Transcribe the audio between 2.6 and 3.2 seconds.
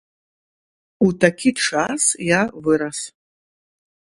вырас.